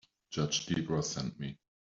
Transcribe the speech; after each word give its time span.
Judge 0.31 0.65
Debra 0.65 1.03
sent 1.03 1.39
me. 1.39 1.59